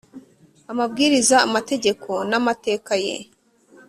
[0.71, 3.15] amabwiriza amategeko n amateka ye